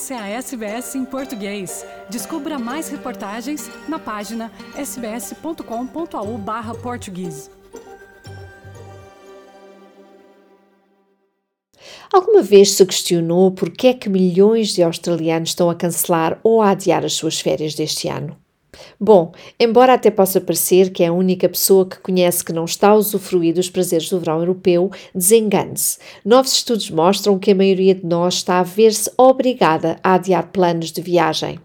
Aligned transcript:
Essa 0.00 0.14
é 0.14 0.18
a 0.18 0.28
SBS 0.28 0.94
em 0.94 1.04
português. 1.04 1.84
Descubra 2.08 2.58
mais 2.58 2.88
reportagens 2.88 3.68
na 3.86 3.98
página 3.98 4.50
sbs.com.au/português. 4.74 7.50
Alguma 12.10 12.40
vez 12.40 12.70
se 12.70 12.86
questionou 12.86 13.50
por 13.50 13.68
que 13.68 13.88
é 13.88 13.92
que 13.92 14.08
milhões 14.08 14.68
de 14.68 14.82
australianos 14.82 15.50
estão 15.50 15.68
a 15.68 15.74
cancelar 15.74 16.40
ou 16.42 16.62
a 16.62 16.70
adiar 16.70 17.04
as 17.04 17.12
suas 17.12 17.38
férias 17.38 17.74
deste 17.74 18.08
ano? 18.08 18.34
Bom, 19.02 19.32
embora 19.58 19.94
até 19.94 20.10
possa 20.10 20.42
parecer 20.42 20.90
que 20.90 21.02
é 21.02 21.06
a 21.06 21.12
única 21.12 21.48
pessoa 21.48 21.86
que 21.86 21.98
conhece 22.00 22.44
que 22.44 22.52
não 22.52 22.66
está 22.66 22.90
a 22.90 22.94
usufruir 22.94 23.54
dos 23.54 23.70
prazeres 23.70 24.10
do 24.10 24.18
verão 24.18 24.40
europeu, 24.40 24.90
desengane-se. 25.14 25.96
Novos 26.22 26.52
estudos 26.52 26.90
mostram 26.90 27.38
que 27.38 27.50
a 27.50 27.54
maioria 27.54 27.94
de 27.94 28.04
nós 28.04 28.34
está 28.34 28.58
a 28.58 28.62
ver-se 28.62 29.10
obrigada 29.16 29.98
a 30.04 30.16
adiar 30.16 30.48
planos 30.52 30.92
de 30.92 31.00
viagem. 31.00 31.58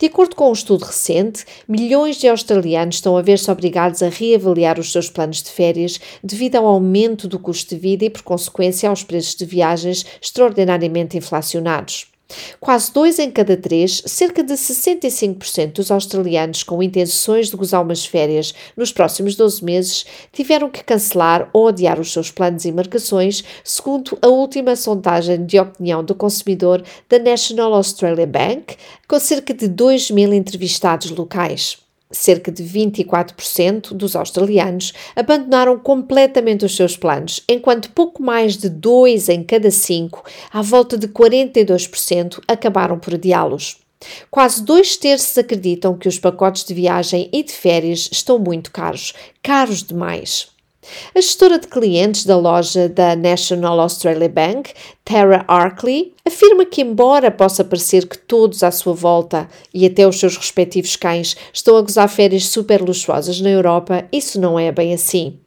De 0.00 0.06
acordo 0.06 0.34
com 0.34 0.48
um 0.48 0.52
estudo 0.52 0.84
recente, 0.84 1.44
milhões 1.68 2.16
de 2.16 2.26
australianos 2.26 2.96
estão 2.96 3.16
a 3.16 3.22
ver-se 3.22 3.48
obrigados 3.48 4.02
a 4.02 4.08
reavaliar 4.08 4.80
os 4.80 4.90
seus 4.90 5.08
planos 5.08 5.40
de 5.40 5.50
férias 5.50 6.00
devido 6.24 6.56
ao 6.56 6.66
aumento 6.66 7.28
do 7.28 7.38
custo 7.38 7.72
de 7.72 7.80
vida 7.80 8.04
e, 8.04 8.10
por 8.10 8.22
consequência, 8.22 8.88
aos 8.88 9.04
preços 9.04 9.36
de 9.36 9.44
viagens 9.44 10.04
extraordinariamente 10.20 11.16
inflacionados. 11.16 12.08
Quase 12.60 12.92
dois 12.92 13.18
em 13.18 13.30
cada 13.30 13.56
três, 13.56 14.02
cerca 14.04 14.42
de 14.42 14.52
65% 14.52 15.72
dos 15.72 15.90
australianos 15.90 16.62
com 16.62 16.82
intenções 16.82 17.48
de 17.48 17.56
gozar 17.56 17.82
umas 17.82 18.04
férias 18.04 18.54
nos 18.76 18.92
próximos 18.92 19.34
12 19.34 19.64
meses 19.64 20.04
tiveram 20.32 20.68
que 20.68 20.84
cancelar 20.84 21.48
ou 21.52 21.68
adiar 21.68 21.98
os 21.98 22.12
seus 22.12 22.30
planos 22.30 22.64
e 22.64 22.72
marcações, 22.72 23.42
segundo 23.64 24.18
a 24.20 24.28
última 24.28 24.76
sondagem 24.76 25.46
de 25.46 25.58
opinião 25.58 26.04
do 26.04 26.14
consumidor 26.14 26.82
da 27.08 27.18
National 27.18 27.72
Australia 27.72 28.26
Bank, 28.26 28.76
com 29.06 29.18
cerca 29.18 29.54
de 29.54 29.66
2 29.66 30.10
mil 30.10 30.34
entrevistados 30.34 31.10
locais. 31.10 31.87
Cerca 32.10 32.50
de 32.50 32.64
24% 32.64 33.92
dos 33.92 34.16
australianos 34.16 34.94
abandonaram 35.14 35.78
completamente 35.78 36.64
os 36.64 36.74
seus 36.74 36.96
planos, 36.96 37.42
enquanto 37.46 37.90
pouco 37.90 38.22
mais 38.22 38.56
de 38.56 38.70
2 38.70 39.28
em 39.28 39.44
cada 39.44 39.70
5, 39.70 40.24
à 40.50 40.62
volta 40.62 40.96
de 40.96 41.08
42%, 41.08 42.40
acabaram 42.48 42.98
por 42.98 43.14
adiá-los. 43.14 43.78
Quase 44.30 44.62
dois 44.62 44.96
terços 44.96 45.36
acreditam 45.36 45.98
que 45.98 46.08
os 46.08 46.18
pacotes 46.18 46.64
de 46.64 46.72
viagem 46.72 47.28
e 47.32 47.42
de 47.42 47.52
férias 47.52 48.08
estão 48.10 48.38
muito 48.38 48.70
caros, 48.70 49.12
caros 49.42 49.82
demais. 49.82 50.57
A 51.14 51.20
gestora 51.20 51.58
de 51.58 51.66
clientes 51.66 52.24
da 52.24 52.36
loja 52.36 52.88
da 52.88 53.14
National 53.16 53.80
Australia 53.80 54.28
Bank, 54.28 54.72
Tara 55.04 55.44
Arkley, 55.48 56.14
afirma 56.24 56.64
que, 56.64 56.82
embora 56.82 57.30
possa 57.30 57.64
parecer 57.64 58.06
que 58.06 58.18
todos 58.18 58.62
à 58.62 58.70
sua 58.70 58.92
volta 58.92 59.48
e 59.72 59.86
até 59.86 60.06
os 60.06 60.18
seus 60.18 60.36
respectivos 60.36 60.96
cães 60.96 61.36
estão 61.52 61.76
a 61.76 61.82
gozar 61.82 62.08
férias 62.08 62.46
super 62.46 62.80
luxuosas 62.82 63.40
na 63.40 63.50
Europa, 63.50 64.06
isso 64.12 64.40
não 64.40 64.58
é 64.58 64.70
bem 64.70 64.94
assim. 64.94 65.38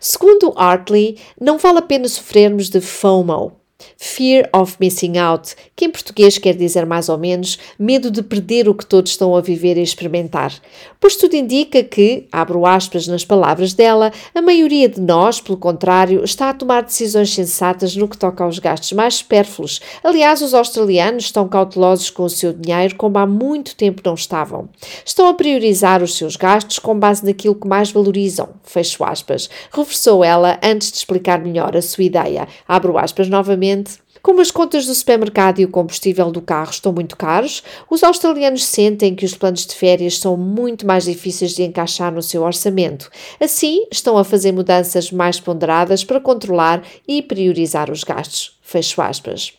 Segundo 0.00 0.52
Artley, 0.56 1.18
não 1.40 1.58
vale 1.58 1.78
a 1.78 1.82
pena 1.82 2.08
sofrermos 2.08 2.68
de 2.68 2.80
FOMO, 2.80 3.52
Fear 4.00 4.48
of 4.54 4.76
missing 4.78 5.18
out, 5.18 5.56
que 5.74 5.84
em 5.84 5.90
português 5.90 6.38
quer 6.38 6.54
dizer 6.54 6.86
mais 6.86 7.08
ou 7.08 7.18
menos 7.18 7.58
medo 7.76 8.12
de 8.12 8.22
perder 8.22 8.68
o 8.68 8.74
que 8.74 8.86
todos 8.86 9.10
estão 9.10 9.34
a 9.34 9.40
viver 9.40 9.76
e 9.76 9.82
experimentar. 9.82 10.54
Pois 11.00 11.16
tudo 11.16 11.34
indica 11.34 11.82
que, 11.82 12.28
abro 12.30 12.64
aspas 12.64 13.08
nas 13.08 13.24
palavras 13.24 13.74
dela, 13.74 14.12
a 14.32 14.40
maioria 14.40 14.88
de 14.88 15.00
nós, 15.00 15.40
pelo 15.40 15.58
contrário, 15.58 16.22
está 16.22 16.50
a 16.50 16.54
tomar 16.54 16.84
decisões 16.84 17.34
sensatas 17.34 17.96
no 17.96 18.06
que 18.06 18.16
toca 18.16 18.44
aos 18.44 18.60
gastos 18.60 18.92
mais 18.92 19.16
supérfluos. 19.16 19.80
Aliás, 20.04 20.42
os 20.42 20.54
australianos 20.54 21.24
estão 21.24 21.48
cautelosos 21.48 22.08
com 22.08 22.22
o 22.22 22.30
seu 22.30 22.52
dinheiro 22.52 22.94
como 22.94 23.18
há 23.18 23.26
muito 23.26 23.74
tempo 23.74 24.00
não 24.04 24.14
estavam. 24.14 24.68
Estão 25.04 25.26
a 25.26 25.34
priorizar 25.34 26.04
os 26.04 26.16
seus 26.16 26.36
gastos 26.36 26.78
com 26.78 26.96
base 26.96 27.24
naquilo 27.24 27.56
que 27.56 27.66
mais 27.66 27.90
valorizam. 27.90 28.50
Fecho 28.62 29.02
aspas. 29.02 29.50
Reversou 29.72 30.22
ela 30.22 30.56
antes 30.62 30.92
de 30.92 30.98
explicar 30.98 31.40
melhor 31.40 31.76
a 31.76 31.82
sua 31.82 32.04
ideia. 32.04 32.46
Abro 32.68 32.96
aspas 32.96 33.28
novamente 33.28 33.87
como 34.28 34.42
as 34.42 34.50
contas 34.50 34.84
do 34.84 34.94
supermercado 34.94 35.58
e 35.58 35.64
o 35.64 35.70
combustível 35.70 36.30
do 36.30 36.42
carro 36.42 36.70
estão 36.70 36.92
muito 36.92 37.16
caros, 37.16 37.62
os 37.88 38.02
australianos 38.02 38.62
sentem 38.62 39.14
que 39.14 39.24
os 39.24 39.34
planos 39.34 39.64
de 39.64 39.74
férias 39.74 40.18
são 40.18 40.36
muito 40.36 40.86
mais 40.86 41.04
difíceis 41.04 41.52
de 41.52 41.62
encaixar 41.62 42.12
no 42.12 42.20
seu 42.20 42.42
orçamento. 42.42 43.10
Assim, 43.40 43.86
estão 43.90 44.18
a 44.18 44.24
fazer 44.24 44.52
mudanças 44.52 45.10
mais 45.10 45.40
ponderadas 45.40 46.04
para 46.04 46.20
controlar 46.20 46.84
e 47.08 47.22
priorizar 47.22 47.90
os 47.90 48.04
gastos. 48.04 48.58
Fecho 48.60 49.00
aspas. 49.00 49.54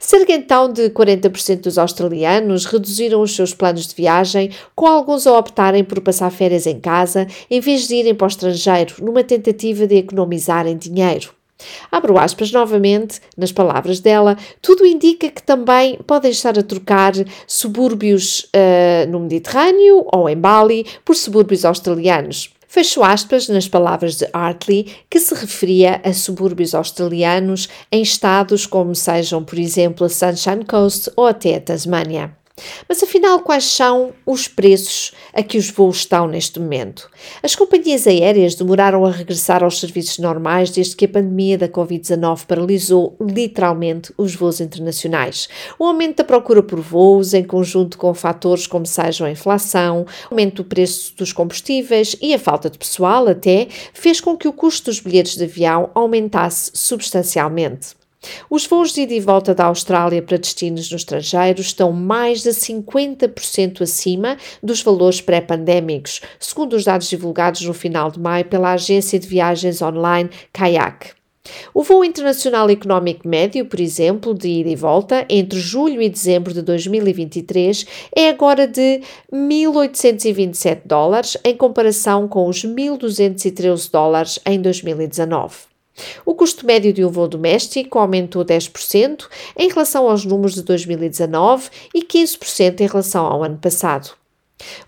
Cerca 0.00 0.32
então 0.32 0.72
de 0.72 0.90
40% 0.90 1.60
dos 1.60 1.78
australianos 1.78 2.64
reduziram 2.64 3.22
os 3.22 3.36
seus 3.36 3.54
planos 3.54 3.86
de 3.86 3.94
viagem, 3.94 4.50
com 4.74 4.88
alguns 4.88 5.28
a 5.28 5.38
optarem 5.38 5.84
por 5.84 6.00
passar 6.00 6.32
férias 6.32 6.66
em 6.66 6.80
casa 6.80 7.28
em 7.48 7.60
vez 7.60 7.86
de 7.86 7.94
irem 7.94 8.16
para 8.16 8.24
o 8.24 8.28
estrangeiro, 8.28 8.96
numa 9.00 9.22
tentativa 9.22 9.86
de 9.86 9.94
economizarem 9.94 10.76
dinheiro. 10.76 11.32
Abro 11.90 12.18
aspas 12.18 12.50
novamente, 12.52 13.20
nas 13.36 13.52
palavras 13.52 14.00
dela, 14.00 14.36
tudo 14.60 14.86
indica 14.86 15.28
que 15.30 15.42
também 15.42 15.98
podem 16.06 16.30
estar 16.30 16.58
a 16.58 16.62
trocar 16.62 17.12
subúrbios 17.46 18.48
uh, 18.54 19.10
no 19.10 19.20
Mediterrâneo 19.20 20.06
ou 20.12 20.28
em 20.28 20.36
Bali 20.36 20.86
por 21.04 21.16
subúrbios 21.16 21.64
australianos. 21.64 22.52
Fecho 22.72 23.02
aspas 23.02 23.48
nas 23.48 23.68
palavras 23.68 24.16
de 24.16 24.26
Hartley, 24.32 24.90
que 25.10 25.20
se 25.20 25.34
referia 25.34 26.00
a 26.02 26.14
subúrbios 26.14 26.74
australianos 26.74 27.68
em 27.92 28.00
estados 28.00 28.64
como 28.64 28.94
sejam, 28.94 29.44
por 29.44 29.58
exemplo, 29.58 30.06
a 30.06 30.08
Sunshine 30.08 30.64
Coast 30.64 31.10
ou 31.14 31.26
até 31.26 31.56
a 31.56 31.60
Tasmânia. 31.60 32.41
Mas 32.88 33.02
afinal, 33.02 33.40
quais 33.40 33.64
são 33.64 34.12
os 34.26 34.48
preços 34.48 35.12
a 35.32 35.42
que 35.42 35.58
os 35.58 35.70
voos 35.70 35.98
estão 35.98 36.26
neste 36.26 36.58
momento? 36.60 37.10
As 37.42 37.54
companhias 37.54 38.06
aéreas 38.06 38.54
demoraram 38.54 39.04
a 39.04 39.10
regressar 39.10 39.62
aos 39.62 39.80
serviços 39.80 40.18
normais 40.18 40.70
desde 40.70 40.96
que 40.96 41.04
a 41.04 41.08
pandemia 41.08 41.58
da 41.58 41.68
Covid-19 41.68 42.46
paralisou 42.46 43.16
literalmente 43.20 44.12
os 44.16 44.34
voos 44.34 44.60
internacionais. 44.60 45.48
O 45.78 45.84
aumento 45.84 46.18
da 46.18 46.24
procura 46.24 46.62
por 46.62 46.80
voos, 46.80 47.34
em 47.34 47.44
conjunto 47.44 47.98
com 47.98 48.12
fatores 48.14 48.66
como 48.66 48.86
sejam 48.86 49.26
a 49.26 49.30
inflação, 49.30 50.06
o 50.30 50.34
aumento 50.34 50.62
do 50.62 50.68
preço 50.68 51.14
dos 51.16 51.32
combustíveis 51.32 52.16
e 52.20 52.34
a 52.34 52.38
falta 52.38 52.68
de 52.68 52.78
pessoal, 52.78 53.28
até, 53.28 53.68
fez 53.92 54.20
com 54.20 54.36
que 54.36 54.48
o 54.48 54.52
custo 54.52 54.90
dos 54.90 55.00
bilhetes 55.00 55.36
de 55.36 55.44
avião 55.44 55.90
aumentasse 55.94 56.70
substancialmente. 56.74 58.01
Os 58.48 58.66
voos 58.66 58.92
de 58.92 59.02
ida 59.02 59.14
e 59.14 59.20
volta 59.20 59.54
da 59.54 59.64
Austrália 59.64 60.22
para 60.22 60.38
destinos 60.38 60.90
no 60.90 60.96
estrangeiro 60.96 61.60
estão 61.60 61.92
mais 61.92 62.42
de 62.42 62.50
50% 62.50 63.82
acima 63.82 64.36
dos 64.62 64.82
valores 64.82 65.20
pré-pandémicos, 65.20 66.20
segundo 66.38 66.74
os 66.74 66.84
dados 66.84 67.08
divulgados 67.08 67.62
no 67.62 67.74
final 67.74 68.10
de 68.10 68.20
maio 68.20 68.44
pela 68.44 68.72
agência 68.72 69.18
de 69.18 69.26
viagens 69.26 69.82
online 69.82 70.30
Kayak. 70.52 71.22
O 71.74 71.82
voo 71.82 72.04
internacional 72.04 72.70
económico 72.70 73.26
médio, 73.26 73.66
por 73.66 73.80
exemplo, 73.80 74.32
de 74.32 74.48
ida 74.48 74.70
e 74.70 74.76
volta, 74.76 75.26
entre 75.28 75.58
julho 75.58 76.00
e 76.00 76.08
dezembro 76.08 76.54
de 76.54 76.62
2023, 76.62 77.84
é 78.14 78.28
agora 78.28 78.68
de 78.68 79.00
1.827 79.32 80.82
dólares, 80.84 81.36
em 81.44 81.56
comparação 81.56 82.28
com 82.28 82.46
os 82.46 82.64
1.213 82.64 83.90
dólares 83.90 84.38
em 84.46 84.60
2019. 84.60 85.71
O 86.24 86.34
custo 86.34 86.66
médio 86.66 86.92
de 86.92 87.04
um 87.04 87.10
voo 87.10 87.28
doméstico 87.28 87.98
aumentou 87.98 88.44
10% 88.44 89.26
em 89.56 89.68
relação 89.68 90.08
aos 90.08 90.24
números 90.24 90.54
de 90.54 90.62
2019 90.62 91.68
e 91.94 92.02
15% 92.02 92.80
em 92.80 92.86
relação 92.86 93.26
ao 93.26 93.44
ano 93.44 93.58
passado. 93.58 94.21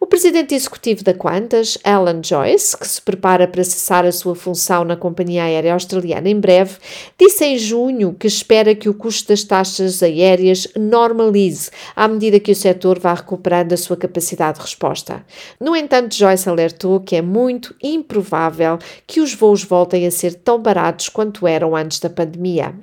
O 0.00 0.06
presidente 0.06 0.54
executivo 0.54 1.02
da 1.02 1.14
Qantas, 1.14 1.78
Alan 1.82 2.20
Joyce, 2.22 2.76
que 2.76 2.86
se 2.86 3.00
prepara 3.00 3.48
para 3.48 3.64
cessar 3.64 4.04
a 4.04 4.12
sua 4.12 4.34
função 4.34 4.84
na 4.84 4.96
companhia 4.96 5.44
aérea 5.44 5.72
australiana 5.72 6.28
em 6.28 6.38
breve, 6.38 6.76
disse 7.18 7.44
em 7.44 7.58
junho 7.58 8.14
que 8.14 8.26
espera 8.26 8.74
que 8.74 8.88
o 8.88 8.94
custo 8.94 9.28
das 9.28 9.44
taxas 9.44 10.02
aéreas 10.02 10.68
normalize 10.76 11.70
à 11.96 12.06
medida 12.06 12.40
que 12.40 12.52
o 12.52 12.56
setor 12.56 12.98
vá 12.98 13.14
recuperando 13.14 13.72
a 13.72 13.76
sua 13.76 13.96
capacidade 13.96 14.58
de 14.58 14.64
resposta. 14.64 15.24
No 15.60 15.74
entanto, 15.74 16.14
Joyce 16.14 16.48
alertou 16.48 17.00
que 17.00 17.16
é 17.16 17.22
muito 17.22 17.74
improvável 17.82 18.78
que 19.06 19.20
os 19.20 19.34
voos 19.34 19.64
voltem 19.64 20.06
a 20.06 20.10
ser 20.10 20.34
tão 20.34 20.60
baratos 20.60 21.08
quanto 21.08 21.46
eram 21.46 21.74
antes 21.74 21.98
da 21.98 22.10
pandemia. 22.10 22.74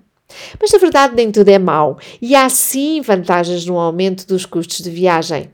Mas 0.59 0.71
na 0.71 0.79
verdade 0.79 1.15
nem 1.15 1.31
tudo 1.31 1.49
é 1.49 1.59
mau 1.59 1.97
e 2.21 2.35
há 2.35 2.47
sim 2.49 3.01
vantagens 3.01 3.65
no 3.65 3.77
aumento 3.77 4.25
dos 4.25 4.45
custos 4.45 4.79
de 4.79 4.89
viagem. 4.89 5.49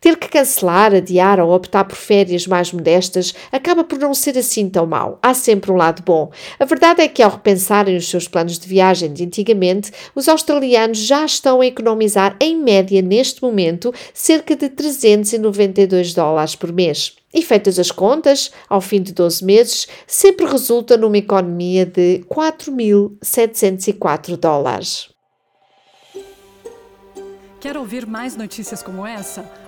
Ter 0.00 0.16
que 0.16 0.28
cancelar, 0.28 0.94
adiar 0.94 1.40
ou 1.40 1.52
optar 1.52 1.84
por 1.84 1.96
férias 1.96 2.46
mais 2.46 2.72
modestas 2.72 3.34
acaba 3.52 3.84
por 3.84 3.98
não 3.98 4.14
ser 4.14 4.38
assim 4.38 4.68
tão 4.68 4.86
mau. 4.86 5.18
Há 5.22 5.34
sempre 5.34 5.70
um 5.70 5.76
lado 5.76 6.02
bom. 6.02 6.30
A 6.58 6.64
verdade 6.64 7.02
é 7.02 7.08
que, 7.08 7.22
ao 7.22 7.30
repensarem 7.30 7.96
os 7.96 8.08
seus 8.08 8.26
planos 8.26 8.58
de 8.58 8.66
viagem 8.66 9.12
de 9.12 9.24
antigamente, 9.24 9.92
os 10.14 10.28
australianos 10.28 10.98
já 10.98 11.24
estão 11.24 11.60
a 11.60 11.66
economizar, 11.66 12.36
em 12.40 12.56
média, 12.56 13.02
neste 13.02 13.42
momento, 13.42 13.92
cerca 14.12 14.56
de 14.56 14.68
392 14.68 16.14
dólares 16.14 16.56
por 16.56 16.72
mês. 16.72 17.14
E 17.32 17.42
feitas 17.42 17.78
as 17.78 17.92
contas, 17.92 18.50
ao 18.68 18.80
fim 18.80 19.00
de 19.00 19.12
12 19.12 19.44
meses, 19.44 19.86
sempre 20.06 20.46
resulta 20.46 20.96
numa 20.96 21.18
economia 21.18 21.86
de 21.86 22.24
4.704 22.28 24.36
dólares. 24.36 25.10
Quer 27.60 27.76
ouvir 27.76 28.04
mais 28.06 28.36
notícias 28.36 28.82
como 28.82 29.06
essa? 29.06 29.42